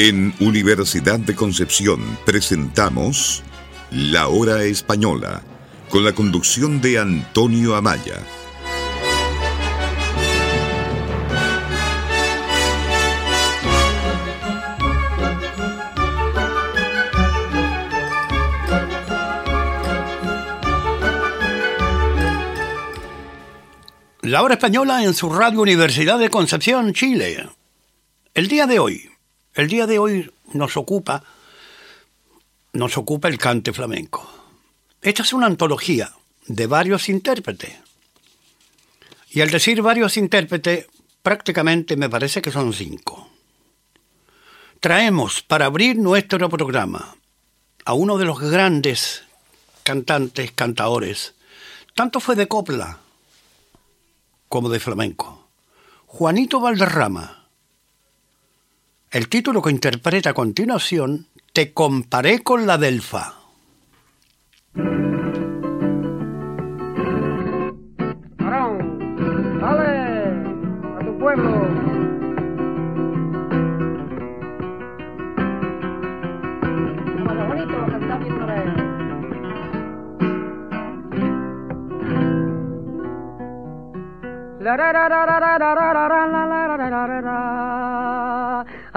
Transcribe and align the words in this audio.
En 0.00 0.32
Universidad 0.38 1.18
de 1.18 1.34
Concepción 1.34 2.00
presentamos 2.24 3.42
La 3.90 4.28
Hora 4.28 4.62
Española 4.62 5.42
con 5.88 6.04
la 6.04 6.12
conducción 6.12 6.80
de 6.80 7.00
Antonio 7.00 7.74
Amaya. 7.74 8.22
La 24.22 24.44
hora 24.44 24.54
española 24.54 25.02
en 25.02 25.12
su 25.14 25.28
radio 25.28 25.60
Universidad 25.60 26.20
de 26.20 26.30
Concepción, 26.30 26.92
Chile. 26.92 27.48
El 28.34 28.46
día 28.46 28.68
de 28.68 28.78
hoy, 28.78 29.17
el 29.58 29.66
día 29.66 29.88
de 29.88 29.98
hoy 29.98 30.30
nos 30.52 30.76
ocupa, 30.76 31.24
nos 32.72 32.96
ocupa 32.96 33.26
el 33.26 33.38
cante 33.38 33.72
flamenco. 33.72 34.24
Esta 35.02 35.24
es 35.24 35.32
una 35.32 35.46
antología 35.46 36.12
de 36.46 36.68
varios 36.68 37.08
intérpretes. 37.08 37.74
Y 39.30 39.40
al 39.40 39.50
decir 39.50 39.82
varios 39.82 40.16
intérpretes, 40.16 40.86
prácticamente 41.22 41.96
me 41.96 42.08
parece 42.08 42.40
que 42.40 42.52
son 42.52 42.72
cinco. 42.72 43.30
Traemos 44.78 45.42
para 45.42 45.66
abrir 45.66 45.96
nuestro 45.96 46.48
programa 46.48 47.16
a 47.84 47.94
uno 47.94 48.16
de 48.16 48.26
los 48.26 48.38
grandes 48.38 49.24
cantantes, 49.82 50.52
cantadores. 50.52 51.34
Tanto 51.96 52.20
fue 52.20 52.36
de 52.36 52.46
copla 52.46 53.00
como 54.48 54.68
de 54.68 54.78
flamenco. 54.78 55.48
Juanito 56.06 56.60
Valderrama. 56.60 57.37
El 59.10 59.30
título 59.30 59.62
que 59.62 59.70
interpreta 59.70 60.30
a 60.30 60.34
continuación, 60.34 61.28
Te 61.54 61.72
comparé 61.72 62.42
con 62.42 62.66
la 62.66 62.76
Delfa. 62.76 63.38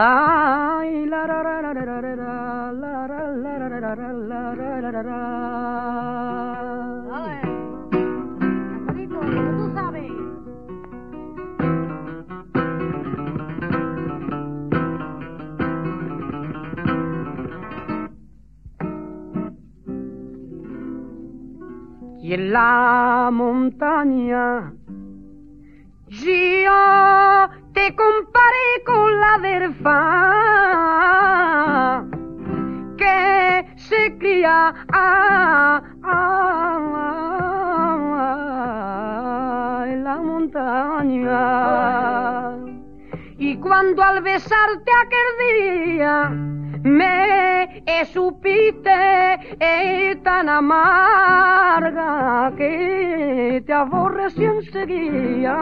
Ay, 0.04 1.06
la 1.06 1.28
ra 1.28 1.44
ra 1.44 1.62
ra 1.62 1.74
ra 1.74 1.84
ra 1.86 2.02
ra 2.02 2.16
ra 2.16 2.72
la 2.72 3.06
ra 3.06 3.28
la 3.44 3.58
ra 3.60 3.68
ra 3.70 3.80
ra 3.80 3.94
ra 3.94 4.12
la 4.12 4.56
ra 4.56 4.80
ra 4.82 4.92
ra 4.92 5.02
ra. 5.04 5.20
Bonito, 8.88 9.20
como 9.20 9.52
tú 9.58 9.66
sabes. 9.76 10.12
Y 22.24 22.34
en 22.34 22.52
la 22.52 23.30
montaña 23.32 24.74
yo 26.08 27.61
te 27.82 27.96
comparé 27.96 28.70
con 28.86 29.20
la 29.20 29.40
delfa 29.40 30.04
que 32.96 33.66
se 33.76 34.18
cría 34.20 34.72
ah, 34.94 35.82
ah, 36.04 36.80
ah, 39.80 39.86
en 39.88 40.04
la 40.04 40.18
montaña. 40.18 41.40
Y 43.40 43.58
cuando 43.58 44.04
al 44.04 44.22
besarte 44.22 44.92
aquel 45.04 45.30
día 45.48 46.32
me 46.84 47.84
supiste 48.12 48.92
tan 50.24 50.50
amarga 50.50 52.52
que 52.58 53.64
te 53.66 53.74
aborrecí 53.74 54.46
enseguida. 54.46 55.58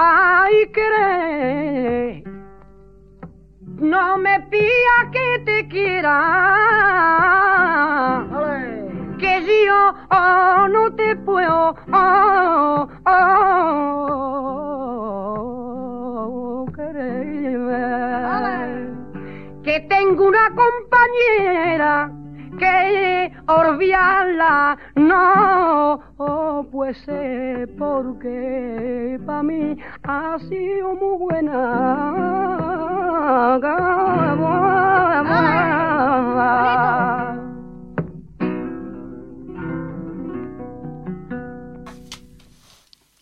Ay, 0.00 0.70
querer, 0.72 2.22
no 3.80 4.16
me 4.16 4.38
pida 4.42 5.10
que 5.10 5.40
te 5.44 5.66
quiera, 5.66 6.14
que 9.18 9.64
yo 9.66 9.92
oh, 10.12 10.68
no 10.68 10.94
te 10.94 11.16
puedo 11.16 11.74
oh, 11.92 12.88
oh, 13.06 13.56
querer. 16.76 17.58
Que 19.64 19.80
tengo 19.80 20.28
una 20.28 20.54
compañera 20.54 22.08
que 22.56 23.32
olvidarla 23.48 24.78
no 24.94 26.00
pues 26.70 26.98
sé 26.98 27.68
porque 27.78 29.18
para 29.24 29.42
mí 29.42 29.76
ha 30.08 30.38
sido 30.48 30.94
muy 30.94 31.18
buena. 31.18 31.58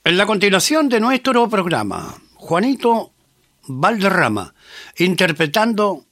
En 0.05 0.17
la 0.17 0.27
continuación 0.27 0.89
de 0.89 1.01
nuestro 1.01 1.49
programa, 1.49 2.15
Juanito 2.37 3.13
Valderrama, 3.67 4.55
interpretando 4.99 6.05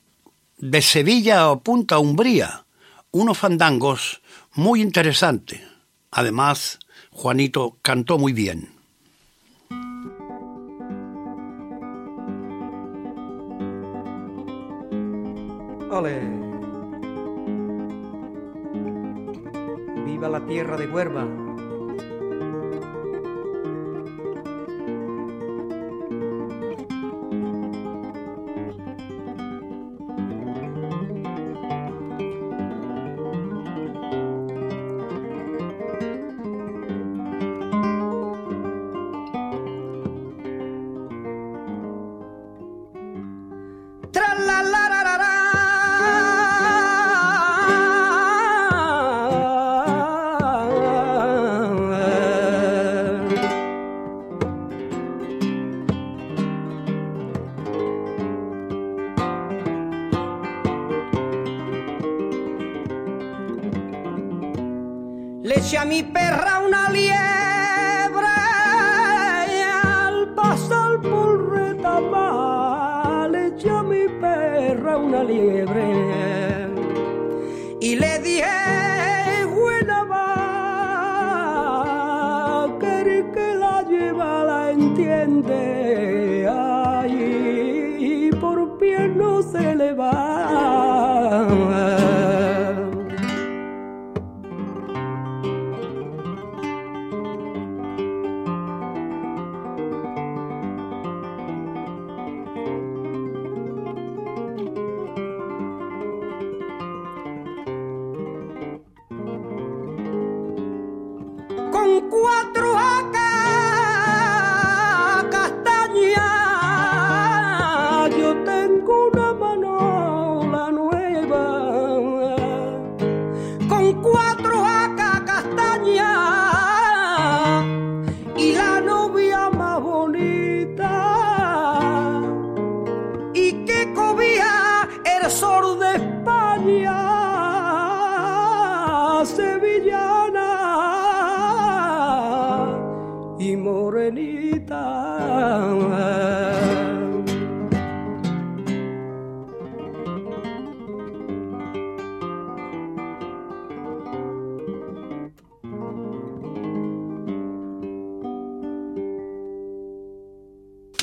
de 0.59 0.83
Sevilla 0.83 1.51
a 1.51 1.61
Punta 1.61 2.01
Umbría, 2.01 2.67
unos 3.13 3.39
fandangos 3.39 4.21
muy 4.55 4.83
interesantes. 4.83 5.61
Además, 6.11 6.81
Juanito 7.13 7.79
cantó 7.83 8.19
muy 8.19 8.33
bien. 8.33 8.74
Viva 20.05 20.28
la 20.28 20.44
tierra 20.44 20.77
de 20.77 20.88
Huerva. 20.88 21.44
Mi 65.95 66.03
perra 66.03 66.59
una 66.59 66.91
liebre 66.91 68.33
al 69.63 70.17
pasar 70.35 70.99
por 71.01 71.53
retamar 71.53 73.33
eché 73.37 73.71
a 73.71 73.83
mi 73.91 74.09
perra 74.21 74.97
una 74.97 75.23
liebre 75.23 75.84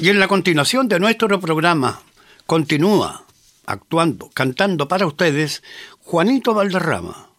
y 0.01 0.09
en 0.09 0.19
la 0.19 0.27
continuación 0.27 0.88
de 0.88 1.00
nuestro 1.00 1.39
programa 1.39 2.01
continúa 2.47 3.24
actuando, 3.68 4.30
cantando 4.33 4.88
para 4.88 5.06
ustedes 5.06 5.63
Juanito 6.00 6.54
Valderrama. 6.56 7.30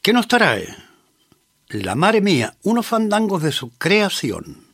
¿Qué 0.00 0.14
nos 0.14 0.28
trae? 0.28 0.87
La 1.70 1.94
Mare 1.94 2.22
Mía, 2.22 2.54
unos 2.62 2.86
fandangos 2.86 3.42
de 3.42 3.52
su 3.52 3.68
creación. 3.76 4.67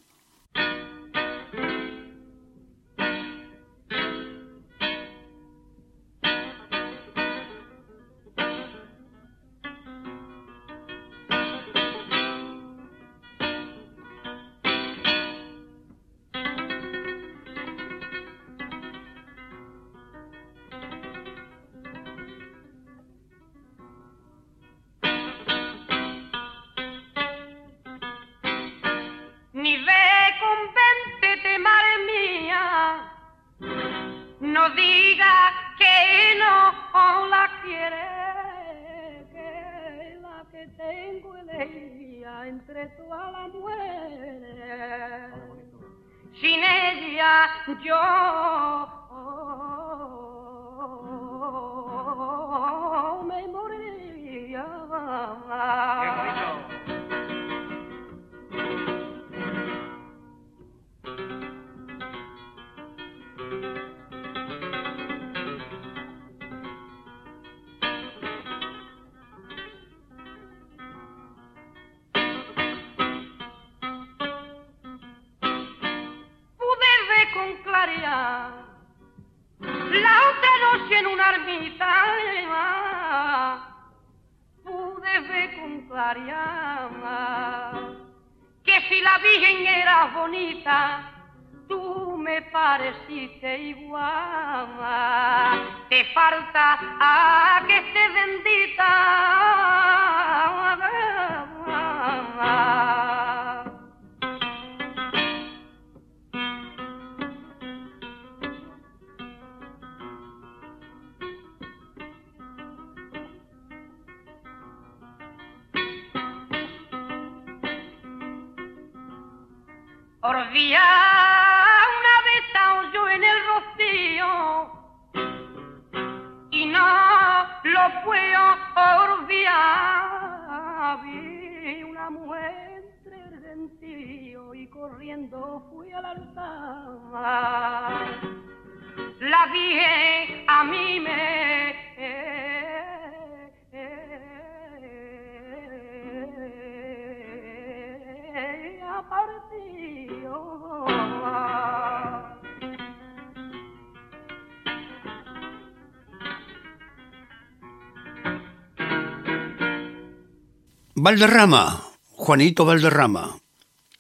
Valderrama, 161.05 161.83
Juanito 162.13 162.65
Valderrama, 162.65 163.39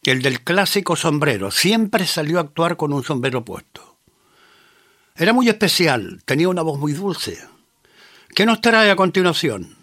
el 0.04 0.22
del 0.22 0.40
clásico 0.42 0.96
sombrero, 0.96 1.50
siempre 1.50 2.06
salió 2.06 2.38
a 2.38 2.40
actuar 2.40 2.78
con 2.78 2.94
un 2.94 3.04
sombrero 3.04 3.44
puesto. 3.44 3.98
Era 5.14 5.34
muy 5.34 5.50
especial, 5.50 6.22
tenía 6.24 6.48
una 6.48 6.62
voz 6.62 6.78
muy 6.78 6.94
dulce. 6.94 7.38
¿Qué 8.34 8.46
nos 8.46 8.62
trae 8.62 8.90
a 8.90 8.96
continuación? 8.96 9.76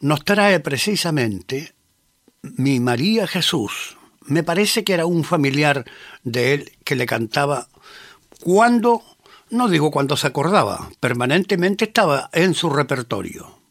Nos 0.00 0.22
trae 0.22 0.60
precisamente 0.60 1.72
mi 2.42 2.80
María 2.80 3.26
Jesús. 3.26 3.96
Me 4.26 4.42
parece 4.42 4.84
que 4.84 4.94
era 4.94 5.06
un 5.06 5.24
familiar 5.24 5.84
de 6.24 6.54
él 6.54 6.72
que 6.84 6.96
le 6.96 7.06
cantaba 7.06 7.68
cuando, 8.40 9.02
no 9.50 9.68
digo 9.68 9.90
cuando 9.90 10.16
se 10.16 10.26
acordaba, 10.26 10.90
permanentemente 11.00 11.84
estaba 11.84 12.30
en 12.32 12.54
su 12.54 12.70
repertorio. 12.70 13.61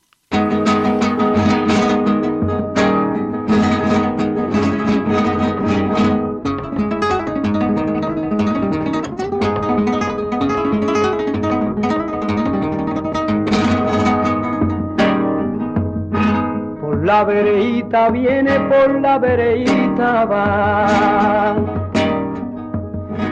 La 17.12 17.26
vereíta 17.26 18.10
viene, 18.10 18.54
por 18.70 19.02
la 19.02 19.18
vereíta 19.20 20.24
va. 20.24 21.56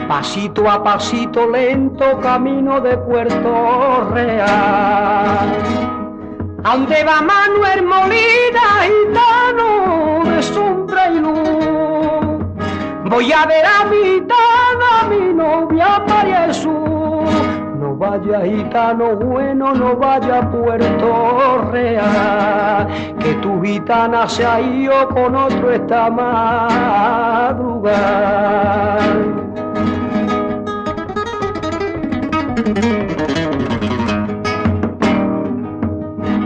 Pasito 0.06 0.70
a 0.70 0.84
pasito 0.84 1.48
lento 1.48 2.20
camino 2.20 2.82
de 2.82 2.98
Puerto 2.98 4.10
Real. 4.14 5.50
Ande 6.66 7.00
va 7.06 7.22
Manuel 7.22 7.82
Molina, 7.94 8.66
gitano 8.90 10.26
de 10.30 10.44
sombra 10.44 11.04
y 11.12 11.20
luz. 11.20 12.44
Voy 13.06 13.32
a 13.32 13.46
ver 13.46 13.66
a 13.66 13.86
mi 13.86 14.02
gitana, 14.10 14.92
mi 15.10 15.34
novia 15.34 16.04
María 16.06 16.48
Jesús. 16.48 16.90
No 16.90 16.99
vaya 18.00 18.42
gitano 18.46 19.18
bueno, 19.18 19.74
no 19.74 19.98
vaya 19.98 20.50
Puerto 20.50 21.70
Real, 21.70 22.88
que 23.20 23.34
tu 23.36 23.62
gitana 23.62 24.28
se 24.28 24.44
ha 24.46 24.60
ido 24.62 25.10
con 25.10 25.36
otro 25.36 25.70
esta 25.70 26.10
madrugada. 26.10 27.60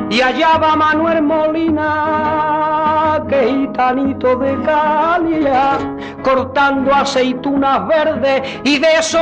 Y 0.10 0.22
allá 0.22 0.57
va 0.57 0.75
Manuel 0.75 1.22
Molina, 1.22 3.24
que 3.27 3.48
gitanito 3.48 4.36
de 4.38 4.60
Calia, 4.63 5.77
cortando 6.24 6.95
aceitunas 6.95 7.88
verdes 7.88 8.41
y 8.63 8.79
de 8.79 8.88
eso 9.00 9.19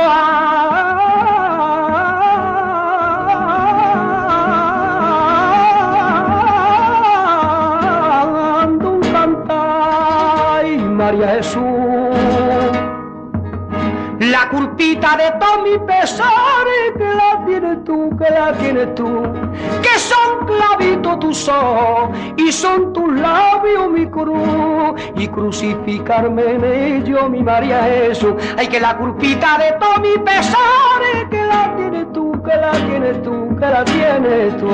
María 11.12 11.36
Jesús 11.36 11.60
la 14.18 14.48
culpita 14.48 15.14
de 15.16 15.30
todos 15.38 15.62
mis 15.64 15.78
pesares 15.80 16.92
que 16.96 17.04
la 17.04 17.44
tienes 17.44 17.84
tú, 17.84 18.16
que 18.16 18.30
la 18.30 18.52
tienes 18.52 18.94
tú, 18.94 19.22
que 19.82 19.98
son 19.98 20.46
clavitos 20.46 21.18
tus 21.18 21.48
ojos 21.48 22.16
y 22.36 22.50
son 22.50 22.94
tus 22.94 23.12
labios 23.20 23.90
mi 23.90 24.06
cruz 24.06 24.94
y 25.16 25.28
crucificarme 25.28 26.44
en 26.44 26.64
ello 26.64 27.28
mi 27.28 27.42
María 27.42 27.82
Jesús. 27.82 28.32
Ay, 28.56 28.68
que 28.68 28.80
la 28.80 28.96
culpita 28.96 29.58
de 29.58 29.72
todos 29.72 30.00
mis 30.00 30.16
pesares 30.18 31.28
que 31.30 31.44
la 31.44 31.76
tienes 31.76 32.10
tú, 32.12 32.32
que 32.42 32.56
la 32.56 32.72
tienes 32.72 33.22
tú, 33.22 33.54
que 33.56 33.66
la 33.66 33.84
tienes 33.84 34.56
tú. 34.56 34.68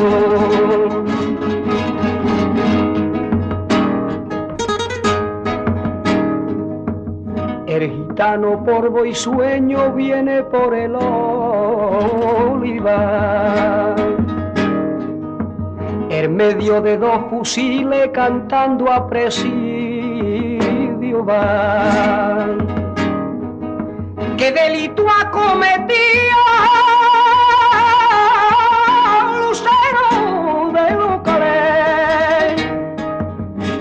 El 7.69 7.91
gitano 7.91 8.65
por 8.65 9.07
y 9.07 9.15
sueño 9.15 9.93
viene 9.93 10.43
por 10.45 10.75
el 10.75 10.97
olivar. 10.97 12.35
En 16.09 16.35
medio 16.35 16.81
de 16.81 16.97
dos 16.97 17.27
fusiles 17.29 18.09
cantando 18.15 18.91
a 18.91 19.07
presidio 19.07 20.59
va. 21.27 22.47
¿Qué 24.39 24.51
delito 24.51 25.05
ha 25.07 25.31
cometido 25.31 26.39
Lucero 29.41 30.73
de 30.73 30.91
Lucalé? 30.97 32.57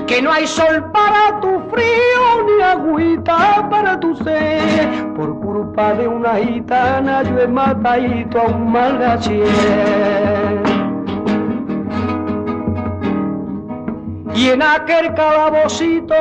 Que 0.08 0.22
no 0.22 0.29
hay 0.29 0.46
sol 0.46 0.91
para 0.91 1.39
tu 1.39 1.62
frío 1.70 2.44
ni 2.46 2.63
agüita 2.63 3.66
tu 3.96 4.15
sed. 4.15 5.13
Por 5.15 5.39
culpa 5.39 5.94
de 5.94 6.08
una 6.08 6.36
gitana 6.36 7.24
yo 7.24 7.39
he 7.39 7.48
matadito 7.48 8.41
a 8.41 8.48
un 8.48 8.72
malgachier. 8.72 9.48
Y 14.36 14.50
en 14.50 14.62
aquel 14.62 15.13
calabocito 15.15 16.13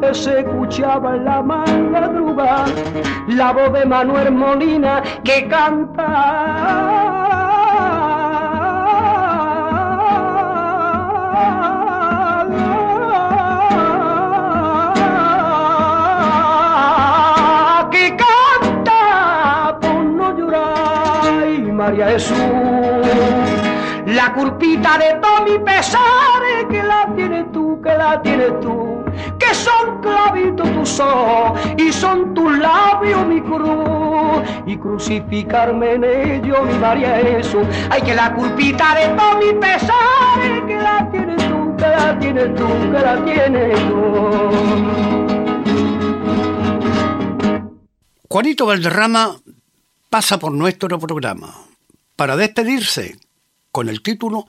que 0.00 0.12
se 0.12 0.40
escuchaba 0.40 1.14
en 1.14 1.24
la 1.24 1.40
madrugada, 1.42 2.64
la 3.28 3.52
voz 3.52 3.72
de 3.72 3.86
Manuel 3.86 4.32
Molina 4.32 5.00
que 5.22 5.46
canta. 5.46 7.09
María 21.90 22.08
Jesús. 22.10 22.38
La 24.06 24.32
culpita 24.32 24.96
de 24.96 25.18
todos 25.20 25.42
mis 25.44 25.58
pesares 25.58 26.66
que 26.70 26.82
la 26.84 27.12
tienes 27.16 27.50
tú, 27.50 27.80
que 27.82 27.98
la 27.98 28.22
tienes 28.22 28.60
tú, 28.60 29.04
que 29.38 29.52
son 29.52 30.00
clavitos 30.00 30.70
tus 30.72 31.00
ojos 31.00 31.60
y 31.76 31.92
son 31.92 32.32
tus 32.32 32.58
labios 32.58 33.26
mi 33.26 33.40
cruz 33.40 34.42
y 34.66 34.76
crucificarme 34.76 35.94
en 35.94 36.04
ello 36.04 36.62
mi 36.62 36.78
María 36.78 37.16
Jesús. 37.16 37.66
Ay, 37.90 38.02
que 38.02 38.14
la 38.14 38.32
culpita 38.34 38.94
de 38.94 39.08
todos 39.08 39.36
mis 39.38 39.54
pesares 39.54 40.62
que 40.68 40.76
la 40.76 41.08
tienes 41.10 41.48
tú, 41.48 41.76
que 41.76 41.88
la 41.88 42.18
tienes 42.20 42.54
tú, 42.54 42.68
que 42.92 42.98
la 43.00 43.24
tienes 43.24 43.88
tú. 43.88 44.30
Juanito 48.28 48.66
Valderrama 48.66 49.34
pasa 50.08 50.38
por 50.38 50.52
nuestro 50.52 50.96
programa 51.00 51.48
para 52.20 52.36
despedirse 52.36 53.18
con 53.72 53.88
el 53.88 54.02
título 54.02 54.44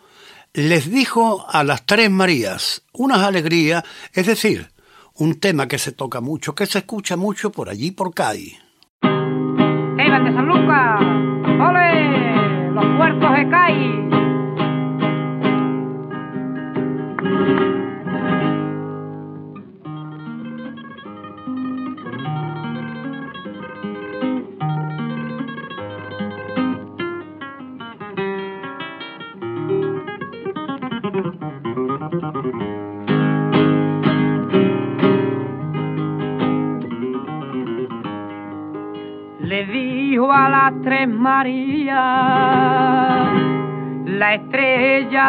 Les 0.52 0.92
dijo 0.92 1.46
a 1.50 1.64
las 1.64 1.86
tres 1.86 2.12
Marías, 2.12 2.84
unas 2.92 3.20
alegrías, 3.20 3.86
es 4.12 4.26
decir, 4.28 4.74
un 5.14 5.40
tema 5.40 5.70
que 5.70 5.78
se 5.78 5.94
toca 5.94 6.20
mucho, 6.20 6.54
que 6.54 6.66
se 6.66 6.80
escucha 6.80 7.16
mucho 7.16 7.50
por 7.50 7.70
allí 7.70 7.92
por 7.92 8.14
Cádiz. 8.14 8.60
¡Ey, 9.02 9.10
de 9.10 10.34
San 10.34 10.48
Lucas! 10.48 11.21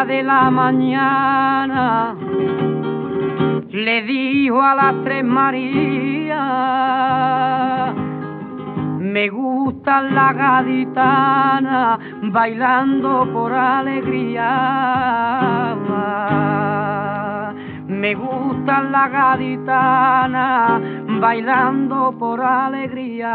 De 0.05 0.23
la 0.23 0.49
mañana. 0.49 2.15
Le 3.69 4.01
dijo 4.03 4.61
a 4.61 4.75
las 4.75 5.03
tres 5.03 5.23
Marías, 5.23 6.35
me 8.99 9.29
gustan 9.29 10.13
las 10.13 10.35
gaditanas 10.35 11.99
bailando 12.23 13.31
por 13.31 13.53
alegría. 13.53 14.49
Me 17.87 18.15
gustan 18.15 18.91
las 18.91 19.11
gaditanas 19.11 20.81
bailando 21.19 22.13
por 22.19 22.41
alegría. 22.41 23.33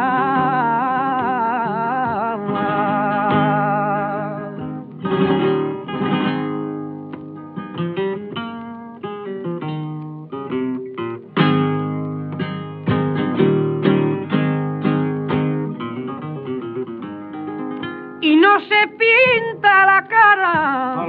Se 18.69 18.89
pinta 18.89 19.87
la 19.87 20.09
cara 20.09 21.07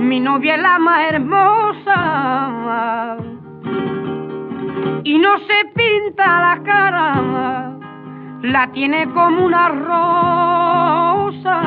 mi 0.00 0.20
novia 0.20 0.54
es 0.56 0.62
la 0.62 0.78
más 0.78 1.00
hermosa 1.10 3.18
y 5.04 5.18
no 5.18 5.38
se 5.38 5.64
pinta 5.74 6.40
la 6.40 6.62
cara, 6.62 7.72
la 8.42 8.70
tiene 8.72 9.10
como 9.12 9.44
una 9.44 9.68
rosa. 9.68 11.60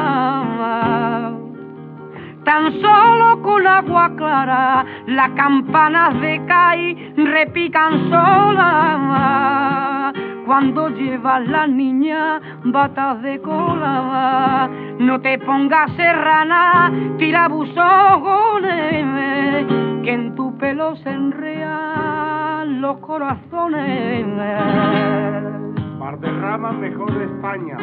Tan 2.43 2.81
solo 2.81 3.41
con 3.43 3.67
agua 3.67 4.15
clara, 4.15 4.85
las 5.07 5.29
campanas 5.31 6.21
de 6.21 6.45
CAI 6.47 7.13
repican 7.17 8.09
solas. 8.09 10.13
Cuando 10.47 10.87
llevas 10.87 11.45
la 11.45 11.67
niña 11.67 12.39
batas 12.63 13.21
de 13.21 13.41
cola, 13.41 14.69
no 14.97 15.19
te 15.19 15.37
pongas 15.39 15.91
serrana, 15.97 16.89
tira 17.17 17.49
buzones, 17.49 19.05
que 20.03 20.13
en 20.13 20.35
tu 20.35 20.57
pelo 20.57 20.95
se 20.95 21.09
enrean 21.09 22.79
los 22.79 22.97
corazones. 22.99 24.25
Valderrama 25.99 26.71
mejor 26.71 27.13
de 27.13 27.25
España. 27.25 27.77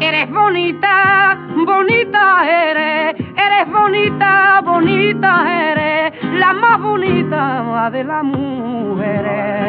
Eres 0.00 0.30
bonita, 0.30 1.38
bonita 1.66 2.48
eres, 2.48 3.14
eres 3.36 3.70
bonita, 3.70 4.62
bonita 4.64 5.70
eres, 5.70 5.87
la 6.34 6.52
más 6.52 6.80
bonita 6.80 7.90
de 7.90 8.04
las 8.04 8.24
mujeres. 8.24 9.68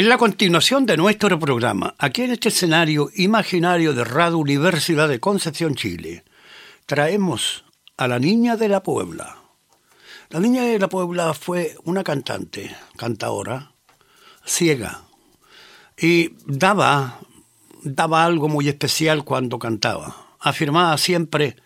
En 0.00 0.08
la 0.08 0.16
continuación 0.16 0.86
de 0.86 0.96
nuestro 0.96 1.38
programa, 1.38 1.94
aquí 1.98 2.22
en 2.22 2.30
este 2.30 2.48
escenario 2.48 3.10
imaginario 3.16 3.92
de 3.92 4.02
Radio 4.04 4.38
Universidad 4.38 5.10
de 5.10 5.20
Concepción, 5.20 5.74
Chile, 5.74 6.24
traemos 6.86 7.66
a 7.98 8.08
la 8.08 8.18
Niña 8.18 8.56
de 8.56 8.70
la 8.70 8.82
Puebla. 8.82 9.36
La 10.30 10.40
Niña 10.40 10.62
de 10.62 10.78
la 10.78 10.88
Puebla 10.88 11.34
fue 11.34 11.76
una 11.84 12.02
cantante, 12.02 12.74
cantadora, 12.96 13.72
ciega, 14.42 15.02
y 16.00 16.34
daba, 16.46 17.20
daba 17.82 18.24
algo 18.24 18.48
muy 18.48 18.68
especial 18.68 19.24
cuando 19.24 19.58
cantaba. 19.58 20.34
Afirmaba 20.40 20.96
siempre 20.96 21.56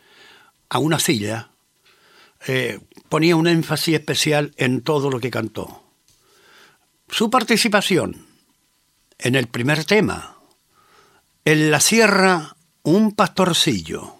a 0.68 0.78
una 0.78 0.98
silla, 0.98 1.50
eh, 2.46 2.80
ponía 3.08 3.36
un 3.36 3.46
énfasis 3.46 3.94
especial 3.94 4.52
en 4.56 4.82
todo 4.82 5.08
lo 5.08 5.20
que 5.20 5.30
cantó. 5.30 5.84
Su 7.08 7.30
participación 7.30 8.26
en 9.18 9.36
el 9.36 9.46
primer 9.46 9.84
tema, 9.84 10.36
en 11.44 11.70
la 11.70 11.78
sierra, 11.78 12.56
un 12.82 13.12
pastorcillo. 13.12 14.16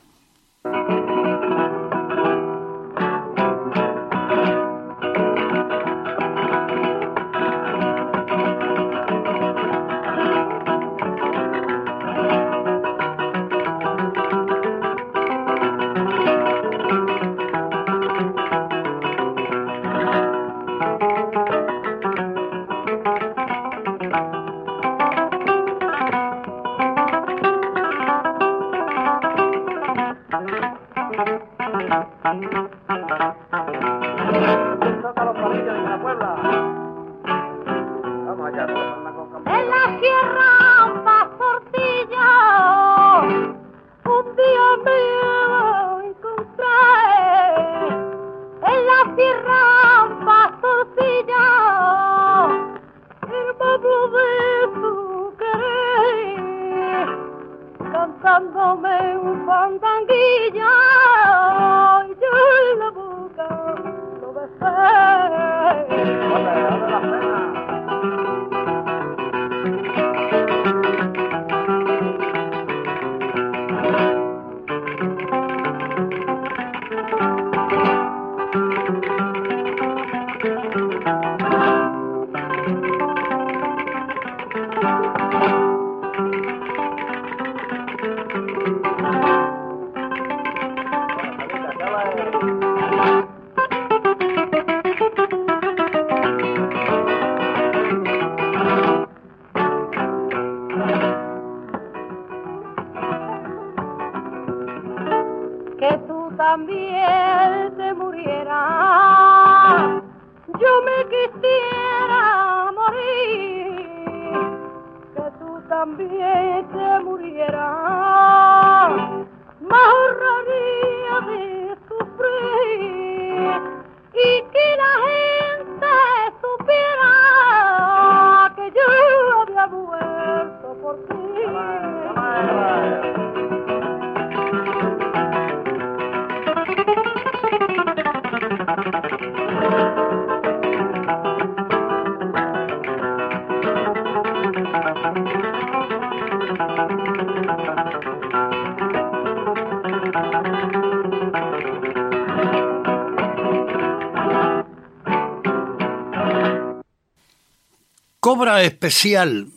Especial 158.66 159.50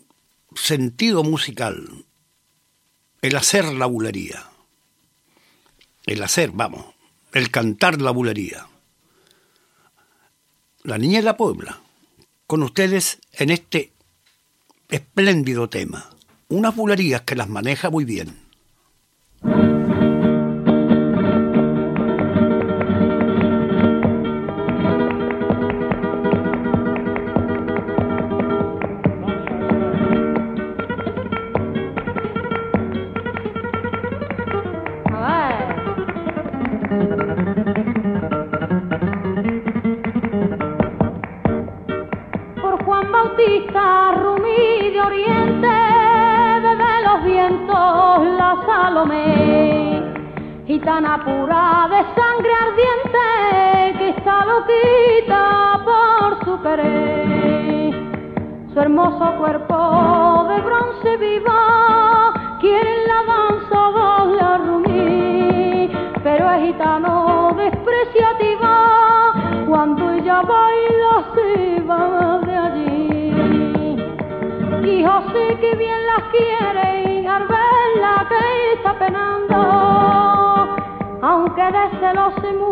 sentido 0.56 1.24
musical 1.24 2.06
el 3.22 3.36
hacer 3.36 3.66
la 3.66 3.86
bulería. 3.86 4.48
El 6.06 6.24
hacer, 6.24 6.52
vamos, 6.52 6.86
el 7.34 7.52
cantar 7.52 8.02
la 8.02 8.12
bulería. 8.12 8.68
La 10.84 10.98
niña 10.98 11.20
de 11.20 11.24
la 11.24 11.38
Puebla, 11.38 11.82
con 12.46 12.64
ustedes 12.64 13.20
en 13.34 13.50
este 13.50 13.92
espléndido 14.90 15.68
tema. 15.68 16.10
Unas 16.48 16.76
bulerías 16.76 17.22
que 17.22 17.36
las 17.36 17.50
maneja 17.50 17.90
muy 17.90 18.06
bien. 18.06 18.47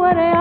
ಒರೆಯ 0.06 0.38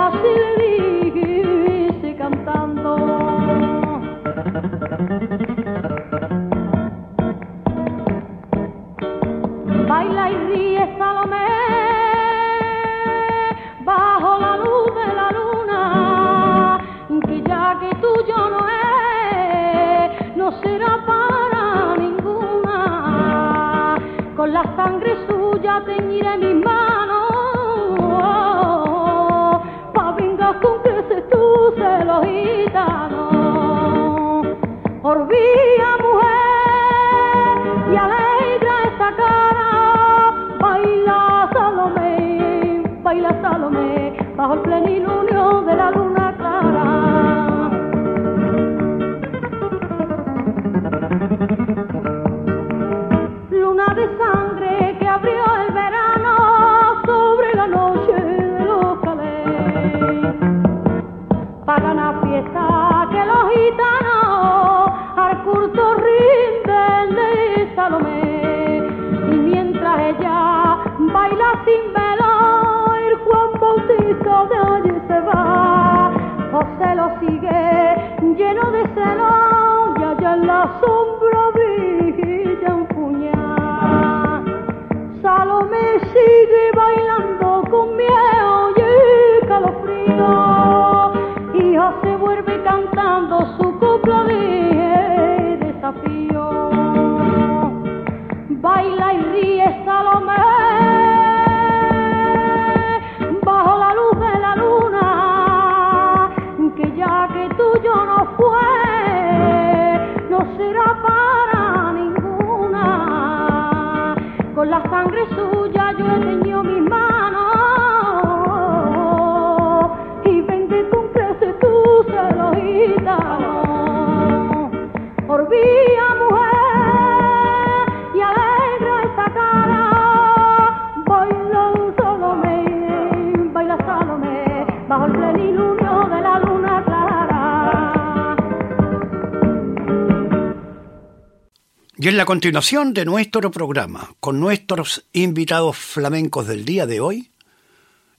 Y 142.05 142.09
en 142.09 142.19
la 142.19 142.27
continuación 142.27 142.93
de 142.93 143.07
nuestro 143.07 143.51
programa, 143.51 144.15
con 144.21 144.39
nuestros 144.39 145.07
invitados 145.15 145.79
flamencos 145.79 146.47
del 146.47 146.67
día 146.67 146.85
de 146.85 147.01
hoy, 147.01 147.31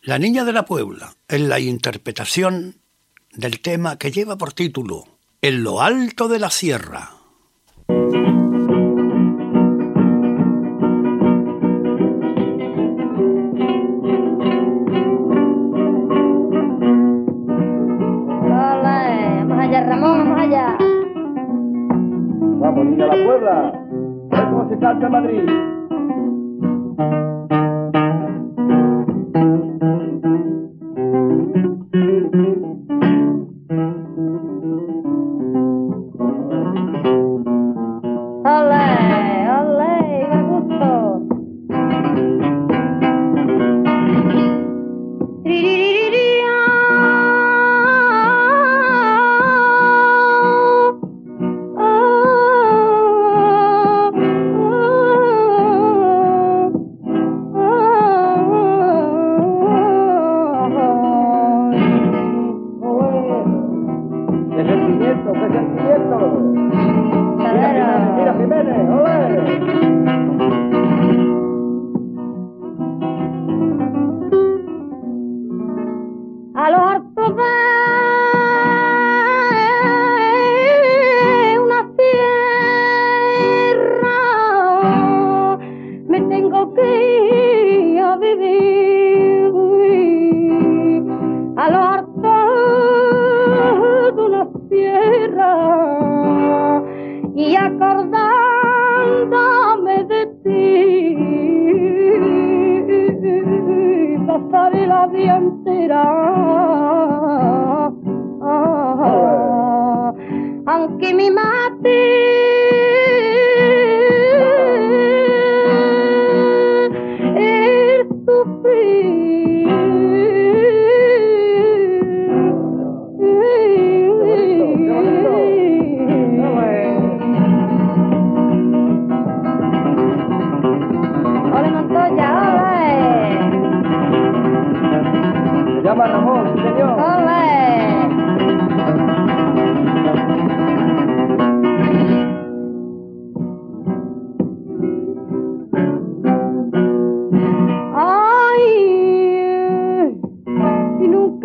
La 0.02 0.17
Niña 0.17 0.43
de 0.43 0.54
la 0.54 0.65
Puebla, 0.65 1.15
en 1.28 1.50
la 1.50 1.60
interpretación 1.60 2.82
del 3.34 3.60
tema 3.60 4.00
que 4.00 4.10
lleva 4.10 4.39
por 4.39 4.54
título 4.54 5.19
En 5.39 5.62
lo 5.62 5.84
alto 5.84 6.28
de 6.28 6.39
la 6.39 6.50
sierra. 6.50 7.14
venga 22.95 23.08
la 23.08 23.25
cuerda. 23.25 23.67
A 24.31 24.39
ver 24.39 24.49
cómo 24.49 24.69
se 24.69 24.79
canta 24.79 25.05
en 25.05 25.12
Madrid. 25.12 25.49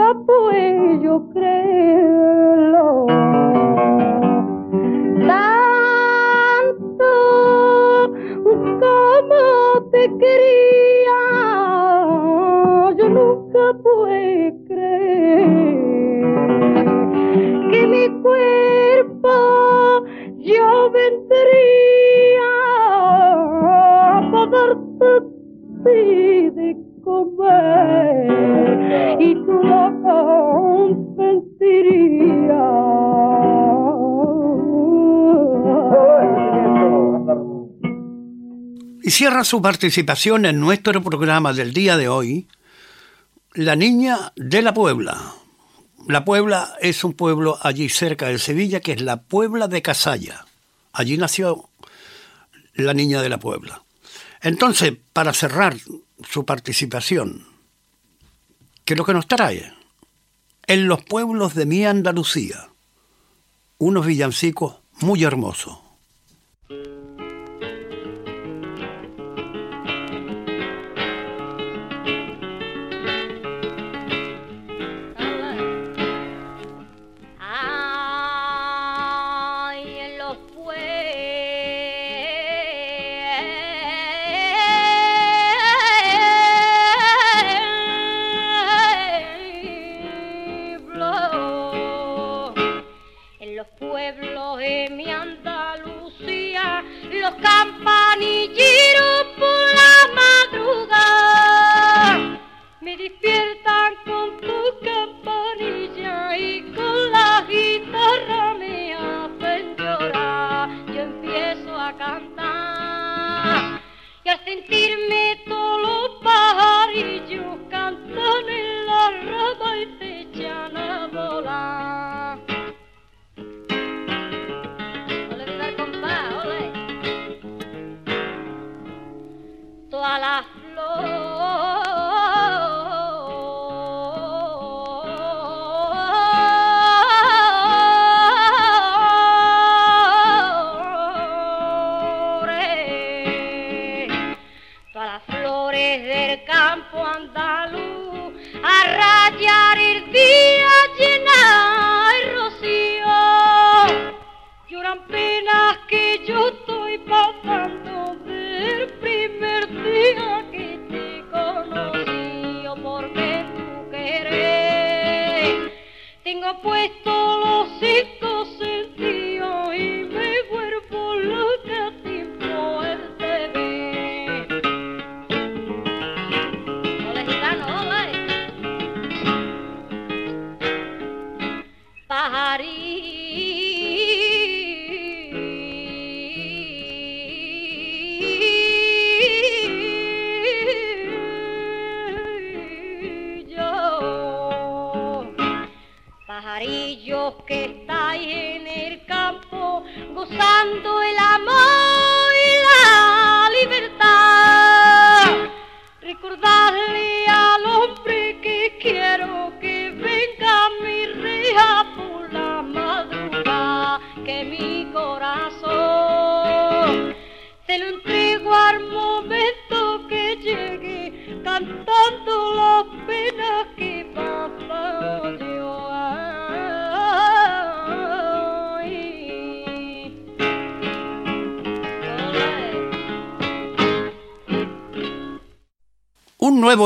capullo 0.01 1.30
Su 39.43 39.63
participación 39.63 40.45
en 40.45 40.61
nuestro 40.61 41.03
programa 41.03 41.55
del 41.55 41.73
día 41.73 41.97
de 41.97 42.09
hoy, 42.09 42.47
La 43.55 43.75
Niña 43.75 44.33
de 44.37 44.61
la 44.61 44.75
Puebla. 44.75 45.35
La 46.07 46.27
Puebla 46.27 46.77
es 46.81 47.05
un 47.05 47.15
pueblo 47.15 47.59
allí 47.63 47.89
cerca 47.89 48.27
de 48.27 48.39
Sevilla 48.39 48.81
que 48.81 48.93
es 48.93 49.01
la 49.01 49.23
Puebla 49.23 49.67
de 49.67 49.81
Casalla. 49.81 50.45
Allí 50.93 51.17
nació 51.17 51.71
la 52.75 52.93
Niña 52.93 53.23
de 53.23 53.31
la 53.31 53.39
Puebla. 53.39 53.83
Entonces, 54.43 54.93
para 55.13 55.33
cerrar 55.33 55.77
su 56.29 56.45
participación, 56.45 57.47
¿qué 58.85 58.93
es 58.93 58.99
lo 58.99 59.07
que 59.07 59.15
nos 59.15 59.27
trae? 59.27 59.73
En 60.67 60.87
los 60.87 61.03
pueblos 61.03 61.55
de 61.55 61.65
mi 61.65 61.87
Andalucía, 61.87 62.69
unos 63.79 64.05
villancicos 64.05 64.77
muy 65.01 65.25
hermosos. 65.25 65.90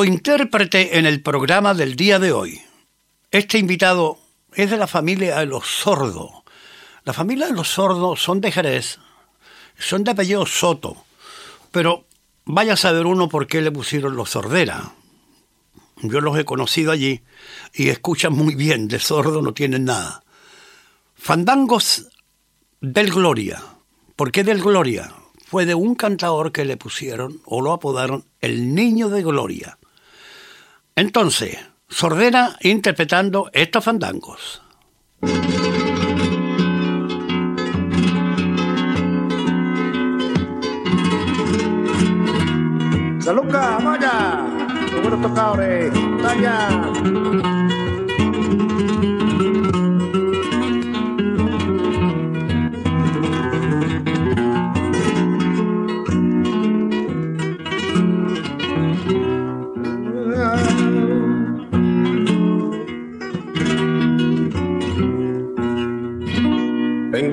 Nuevo 0.04 0.16
intérprete 0.16 0.98
en 0.98 1.06
el 1.06 1.22
programa 1.22 1.72
del 1.72 1.96
día 1.96 2.18
de 2.18 2.30
hoy. 2.30 2.60
Este 3.30 3.56
invitado 3.56 4.18
es 4.52 4.68
de 4.70 4.76
la 4.76 4.86
familia 4.86 5.38
de 5.38 5.46
los 5.46 5.66
sordos. 5.66 6.30
La 7.04 7.14
familia 7.14 7.46
de 7.46 7.54
los 7.54 7.68
sordos 7.68 8.22
son 8.22 8.42
de 8.42 8.52
Jerez, 8.52 8.98
son 9.78 10.04
de 10.04 10.10
apellido 10.10 10.44
Soto, 10.44 11.06
pero 11.72 12.04
vaya 12.44 12.74
a 12.74 12.76
saber 12.76 13.06
uno 13.06 13.30
por 13.30 13.46
qué 13.46 13.62
le 13.62 13.72
pusieron 13.72 14.14
los 14.14 14.28
sordera. 14.28 14.92
Yo 16.02 16.20
los 16.20 16.36
he 16.38 16.44
conocido 16.44 16.92
allí 16.92 17.22
y 17.72 17.88
escuchan 17.88 18.34
muy 18.34 18.56
bien, 18.56 18.88
de 18.88 18.98
sordo 18.98 19.40
no 19.40 19.54
tienen 19.54 19.86
nada. 19.86 20.22
Fandangos 21.14 22.10
del 22.82 23.10
Gloria. 23.10 23.62
¿Por 24.16 24.32
qué 24.32 24.44
del 24.44 24.62
Gloria? 24.62 25.14
Fue 25.46 25.64
de 25.64 25.74
un 25.74 25.94
cantador 25.94 26.52
que 26.52 26.66
le 26.66 26.76
pusieron 26.76 27.40
o 27.46 27.62
lo 27.62 27.72
apodaron 27.72 28.26
el 28.42 28.74
Niño 28.74 29.08
de 29.08 29.22
Gloria. 29.22 29.78
Entonces, 30.96 31.58
Sordera 31.88 32.56
interpretando 32.62 33.50
estos 33.52 33.84
fandangos. 33.84 34.62
Saluca, 43.18 43.78
vaya. 43.78 44.46
Qué 44.88 45.00
buenos 45.00 45.22
tocadores. 45.22 45.92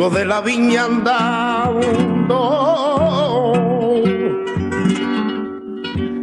Vengo 0.02 0.18
de 0.18 0.26
la 0.26 0.42
viña 0.42 0.86
andando 0.86 2.40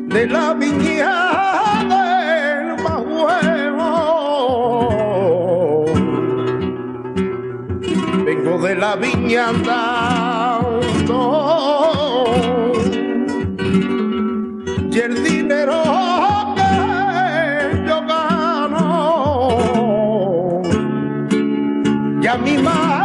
de 0.09 0.27
la 0.27 0.53
viña 0.55 1.13
del 1.93 2.83
Majuelo. 2.83 3.93
Vengo 8.25 8.59
de 8.67 8.75
la 8.75 8.97
viña 8.97 9.51
andando 9.51 11.21
y 14.91 14.99
el 14.99 15.23
dinero 15.23 15.85
que 16.57 16.73
yo 17.87 18.01
gano 18.09 18.89
mi 22.45 22.59
madre 22.59 22.98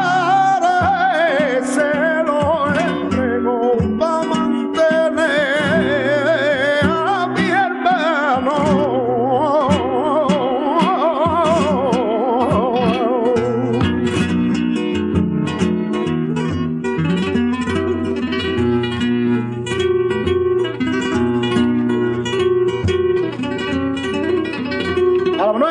¡Vámonos! 25.45 25.67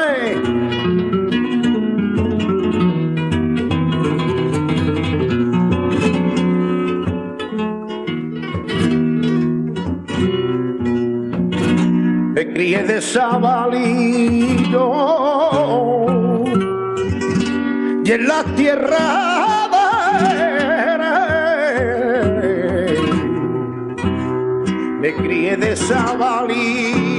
Me 12.34 12.52
crié 12.52 12.82
de 12.82 13.00
sabalillo 13.00 14.92
y 18.04 18.10
en 18.12 18.28
la 18.28 18.44
tierra 18.54 18.98
me 25.00 25.14
crié 25.14 25.56
de 25.56 25.74
sabalillo 25.76 27.11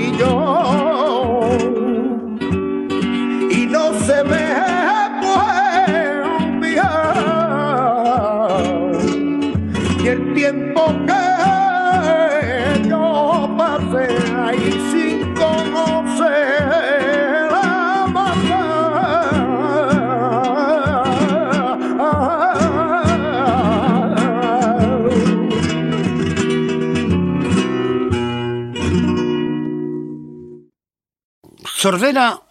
Sordera 31.83 32.41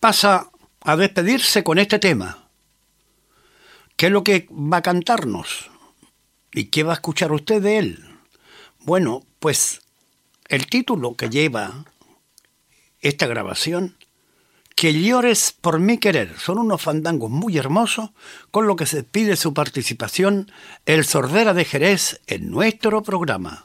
pasa 0.00 0.50
a 0.80 0.96
despedirse 0.96 1.62
con 1.62 1.78
este 1.78 2.00
tema. 2.00 2.48
¿Qué 3.94 4.06
es 4.06 4.12
lo 4.12 4.24
que 4.24 4.48
va 4.50 4.78
a 4.78 4.82
cantarnos? 4.82 5.70
¿Y 6.50 6.64
qué 6.64 6.82
va 6.82 6.90
a 6.90 6.94
escuchar 6.94 7.30
usted 7.30 7.62
de 7.62 7.78
él? 7.78 8.04
Bueno, 8.80 9.22
pues 9.38 9.82
el 10.48 10.66
título 10.66 11.14
que 11.14 11.30
lleva 11.30 11.84
esta 13.00 13.28
grabación, 13.28 13.96
Que 14.74 14.92
llores 15.00 15.52
por 15.52 15.78
mi 15.78 15.98
querer, 15.98 16.36
son 16.40 16.58
unos 16.58 16.82
fandangos 16.82 17.30
muy 17.30 17.58
hermosos 17.58 18.10
con 18.50 18.66
lo 18.66 18.74
que 18.74 18.86
se 18.86 19.04
pide 19.04 19.36
su 19.36 19.54
participación 19.54 20.50
el 20.86 21.04
Sordera 21.04 21.54
de 21.54 21.64
Jerez 21.64 22.20
en 22.26 22.50
nuestro 22.50 23.04
programa. 23.04 23.64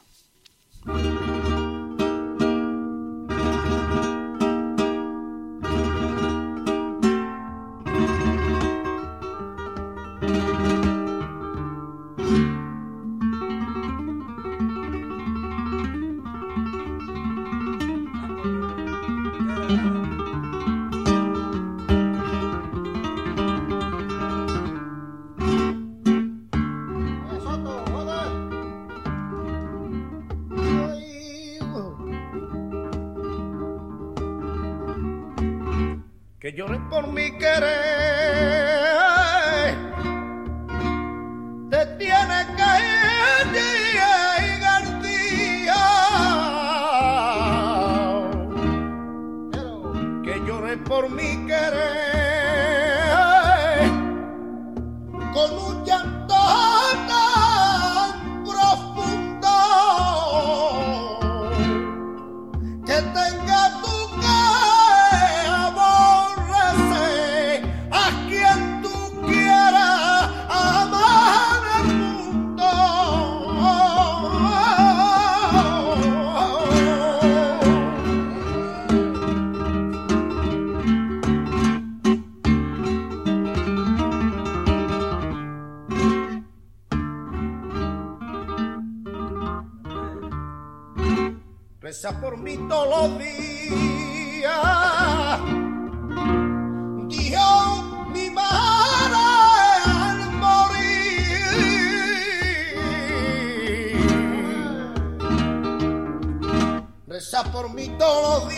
Por 36.97 37.07
mi 37.13 37.31
querer. 37.33 37.96
Todos 107.97 108.43
los 108.43 108.49
días. 108.49 108.56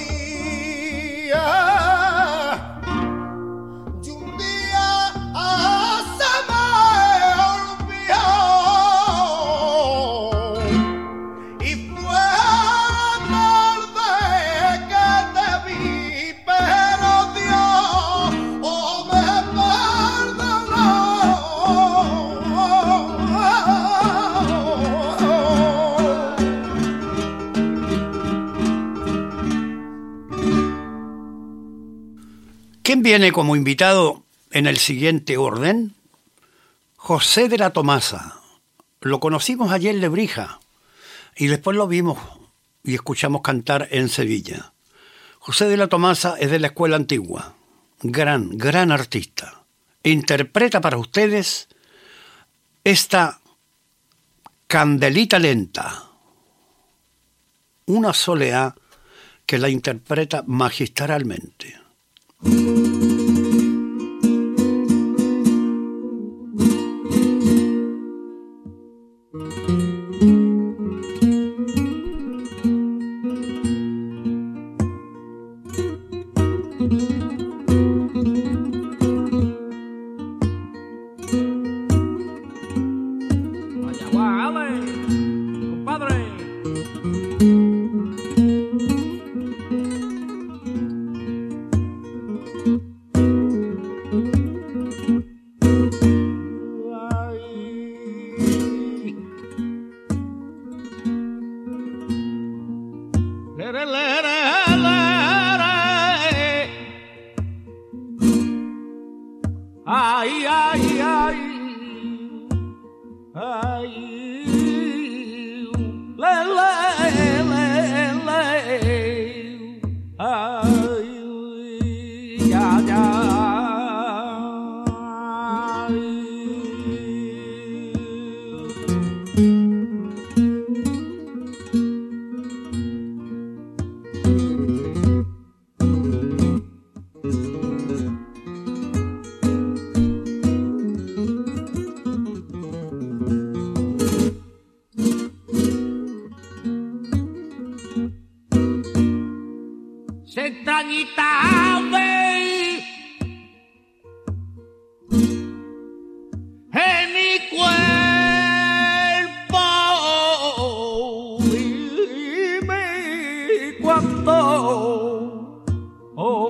Viene 33.09 33.31
como 33.31 33.55
invitado 33.55 34.23
en 34.51 34.67
el 34.67 34.77
siguiente 34.77 35.35
orden? 35.35 35.95
José 36.95 37.49
de 37.49 37.57
la 37.57 37.71
Tomasa. 37.71 38.39
Lo 39.01 39.19
conocimos 39.19 39.71
ayer 39.71 39.95
en 39.95 40.01
Lebrija 40.01 40.59
y 41.35 41.47
después 41.47 41.75
lo 41.75 41.87
vimos 41.87 42.19
y 42.83 42.93
escuchamos 42.93 43.41
cantar 43.41 43.87
en 43.89 44.09
Sevilla. 44.09 44.73
José 45.39 45.65
de 45.65 45.77
la 45.77 45.87
Tomasa 45.87 46.35
es 46.39 46.51
de 46.51 46.59
la 46.59 46.67
escuela 46.67 46.97
antigua. 46.97 47.55
Gran, 48.03 48.55
gran 48.59 48.91
artista. 48.91 49.63
Interpreta 50.03 50.79
para 50.79 50.97
ustedes 50.97 51.67
esta 52.83 53.41
candelita 54.67 55.39
lenta. 55.39 56.11
Una 57.87 58.13
soleá 58.13 58.75
que 59.47 59.57
la 59.57 59.69
interpreta 59.69 60.43
magistralmente. 60.45 61.78
Vaya, 62.41 63.28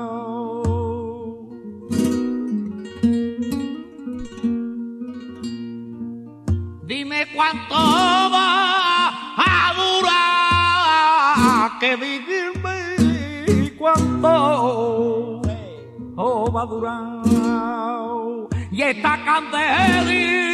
Dime 6.84 7.26
cuánto 7.34 7.74
va 7.74 9.08
a 9.36 9.74
durar. 9.80 11.78
Que 11.80 11.96
vivirme 11.96 12.78
cuánto. 13.78 15.42
Oh, 16.16 16.50
va 16.50 16.62
a 16.62 16.66
durar. 16.66 17.22
Y 18.72 18.82
esta 18.82 19.18
candelita 19.24 20.48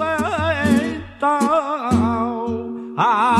lenta 0.00 1.38
ay 2.96 3.39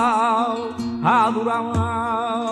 a 1.04 1.30
durar 1.30 2.45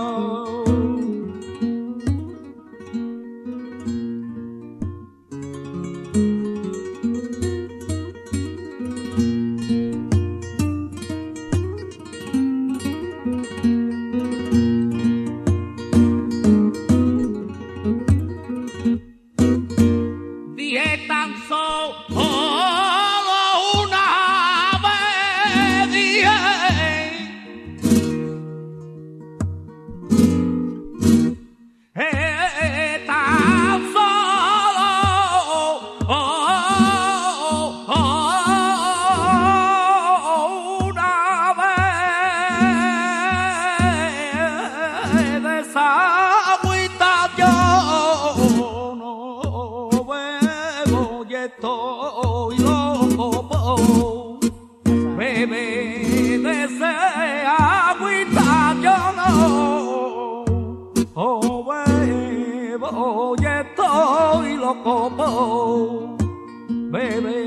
Oh, 64.82 65.08
bow, 65.08 66.16
baby. 66.90 67.43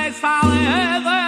Sangre 0.00 0.12
sale 0.12 1.19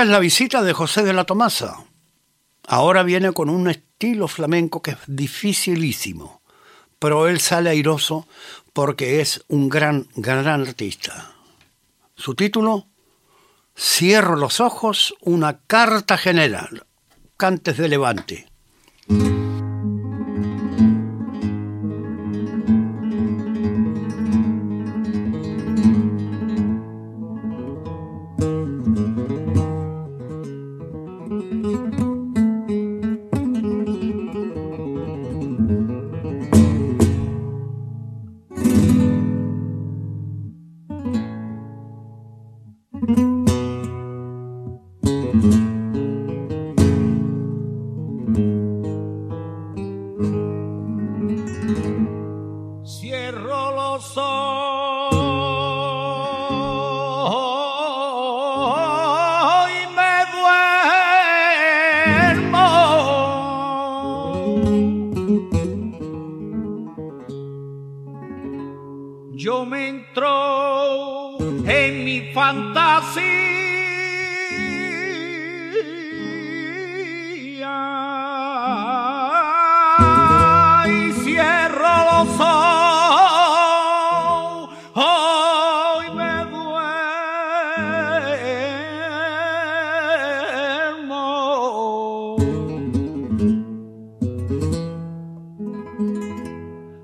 Corta 0.00 0.08
es 0.08 0.12
la 0.12 0.18
visita 0.18 0.62
de 0.62 0.72
José 0.72 1.02
de 1.02 1.12
la 1.12 1.24
Tomasa. 1.24 1.84
Ahora 2.66 3.02
viene 3.02 3.32
con 3.32 3.50
un 3.50 3.68
estilo 3.68 4.28
flamenco 4.28 4.80
que 4.80 4.92
es 4.92 4.96
dificilísimo, 5.06 6.40
pero 6.98 7.28
él 7.28 7.38
sale 7.38 7.68
airoso 7.68 8.26
porque 8.72 9.20
es 9.20 9.44
un 9.48 9.68
gran, 9.68 10.08
gran 10.14 10.46
artista. 10.46 11.34
Su 12.16 12.34
título, 12.34 12.86
Cierro 13.76 14.36
los 14.36 14.60
ojos, 14.60 15.14
una 15.20 15.60
carta 15.66 16.16
general, 16.16 16.86
Cantes 17.36 17.76
de 17.76 17.88
Levante. 17.88 18.48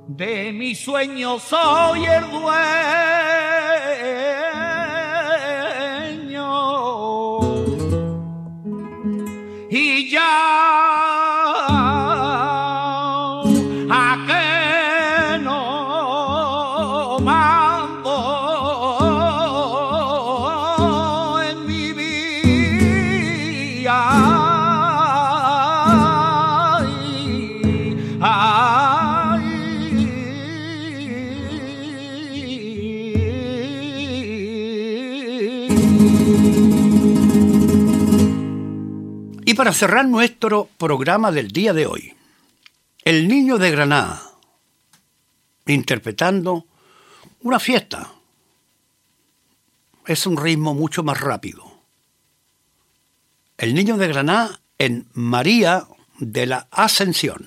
De 0.08 0.54
mi 0.54 0.76
sueño 0.76 1.40
soy 1.40 2.06
el 2.06 2.30
dueño 2.30 3.41
Y 39.52 39.54
para 39.54 39.74
cerrar 39.74 40.08
nuestro 40.08 40.70
programa 40.78 41.30
del 41.30 41.50
día 41.50 41.74
de 41.74 41.86
hoy, 41.86 42.16
El 43.04 43.28
Niño 43.28 43.58
de 43.58 43.70
Granada, 43.70 44.24
interpretando 45.66 46.68
una 47.42 47.60
fiesta. 47.60 48.14
Es 50.08 50.26
un 50.26 50.38
ritmo 50.38 50.74
mucho 50.74 51.04
más 51.04 51.20
rápido. 51.20 51.70
El 53.58 53.74
Niño 53.74 53.98
de 53.98 54.08
Granada 54.08 54.62
en 54.78 55.10
María 55.12 55.86
de 56.20 56.46
la 56.46 56.70
Ascensión. 56.72 57.46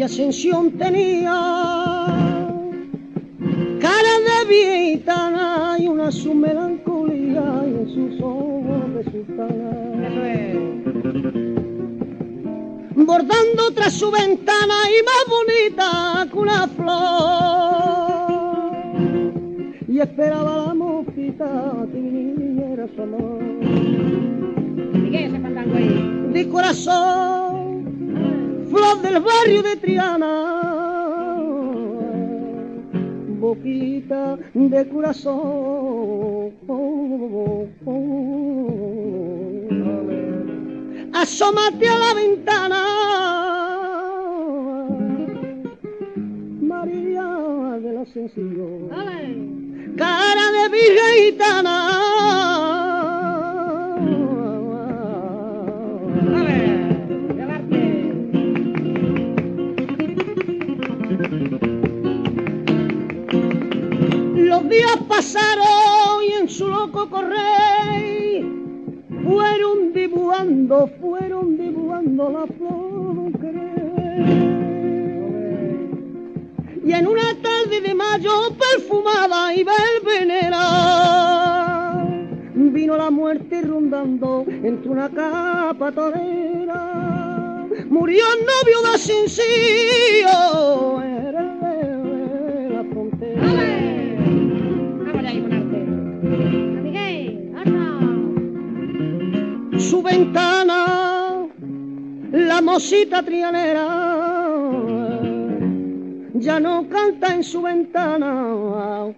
María 0.00 0.14
Ascensión 0.14 0.70
tenía 0.78 1.36
cara 3.80 4.14
de 4.28 4.48
viejitana 4.48 5.76
y 5.78 5.88
una 5.88 6.10
su 6.10 6.32
melancolía 6.32 7.66
y 7.66 7.70
en 7.80 7.86
sus 7.86 8.18
ojos 8.22 8.94
de 8.94 9.04
sultana. 9.10 9.70
Bordando 12.96 13.72
tras 13.74 13.92
su 13.92 14.10
ventana 14.10 14.74
y 14.88 15.02
más 15.04 15.26
bonita 15.28 16.26
que 16.32 16.38
una 16.38 16.66
flor. 16.68 17.60
Y 19.86 20.00
esperaba 20.00 20.66
la 20.68 20.72
mosquita 20.72 21.86
que 21.92 22.00
viniera 22.00 22.88
su 22.96 23.02
amor. 23.02 23.40
De 26.32 26.48
corazón 26.48 27.39
del 28.96 29.20
barrio 29.20 29.62
de 29.62 29.76
Triana, 29.76 31.36
boquita 33.38 34.36
de 34.52 34.88
corazón. 34.88 36.50
Asómate 41.12 41.88
a 41.88 41.98
la 41.98 42.14
ventana, 42.14 42.84
María 46.60 47.78
de 47.82 47.92
la 47.92 48.00
Ascensión, 48.02 48.88
cara 49.96 50.52
de 50.52 50.68
virgen 50.68 51.14
gitana. 51.24 52.89
Días 64.70 64.96
pasaron 65.08 66.22
y 66.26 66.32
en 66.32 66.48
su 66.48 66.68
loco 66.68 67.10
correr 67.10 68.44
fueron 69.24 69.92
dibujando, 69.92 70.88
fueron 71.00 71.58
dibujando 71.58 72.30
la 72.30 72.46
flor. 72.46 73.00
Y 76.82 76.92
en 76.92 77.06
una 77.06 77.34
tarde 77.42 77.80
de 77.80 77.94
mayo 77.94 78.56
perfumada 78.58 79.54
y 79.54 79.62
verbenera 79.64 81.20
vino 82.54 82.96
la 82.96 83.10
muerte 83.10 83.62
rondando 83.62 84.44
entre 84.48 84.88
una 84.88 85.08
capa 85.08 85.92
torera. 85.92 87.66
Murió 87.88 88.24
el 88.34 88.40
novio 88.46 88.82
de 88.82 88.88
Asencio, 88.94 90.28
Su 99.90 100.02
ventana, 100.02 101.48
la 102.30 102.62
mosita 102.62 103.24
trianera, 103.24 103.88
ya 106.34 106.60
no 106.60 106.88
canta 106.88 107.34
en 107.34 107.42
su 107.42 107.60
ventana. 107.60 109.12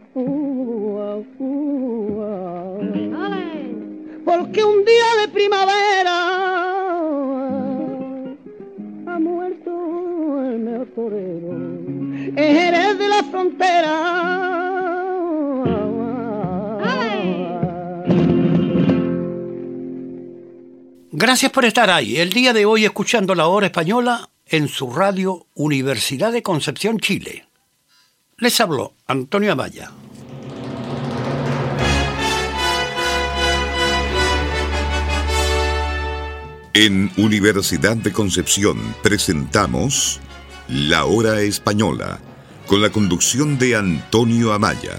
Porque 4.25 4.65
un 4.65 4.85
día 4.87 5.11
de 5.21 5.29
primavera 5.29 6.19
ha 9.09 9.19
muerto 9.19 9.71
el 10.43 10.59
mejor 10.59 10.87
torero, 10.95 11.53
es 12.35 12.59
Jerez 12.59 12.99
de 12.99 13.09
la 13.09 13.23
frontera. 13.25 14.72
Gracias 21.15 21.53
por 21.53 21.67
estar 21.67 21.91
ahí. 21.91 22.17
El 22.17 22.33
día 22.33 22.55
de 22.55 22.65
hoy 22.65 22.87
escuchando 22.87 23.35
la 23.35 23.47
hora 23.47 23.67
española 23.67 24.31
en 24.47 24.67
su 24.67 24.91
radio 24.91 25.47
Universidad 25.55 26.33
de 26.33 26.43
Concepción, 26.43 27.01
Chile. 27.01 27.47
Les 28.39 28.59
habló 28.63 28.95
Antonio 29.07 29.53
Amaya. 29.53 29.91
En 36.73 37.11
Universidad 37.19 37.99
de 37.99 38.11
Concepción 38.11 38.79
presentamos 39.03 40.19
La 40.67 41.05
Hora 41.05 41.43
Española, 41.43 42.21
con 42.67 42.81
la 42.81 42.89
conducción 42.89 43.59
de 43.59 43.77
Antonio 43.77 44.55
Amaya. 44.55 44.97